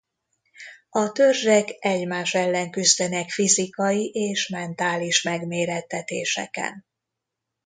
[0.89, 6.85] A törzsek egymás ellen küzdenek fizikai és mentális megmérettetéseken.